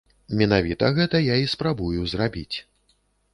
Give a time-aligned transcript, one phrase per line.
[0.37, 2.57] Менавіта гэта я і спрабую зрабіць.